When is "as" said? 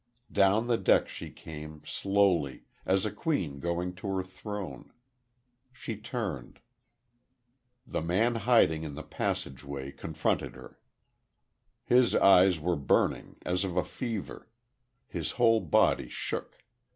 2.87-3.05, 13.45-13.63